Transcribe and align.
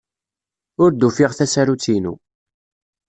Ur 0.83 0.89
d-ufiɣ 0.93 1.31
tasarut-inu. 1.37 2.13